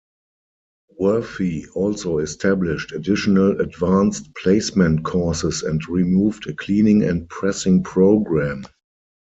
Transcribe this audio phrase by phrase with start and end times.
[0.97, 8.63] Worthy also established additional Advanced Placement courses and removed a Cleaning and Pressing Program.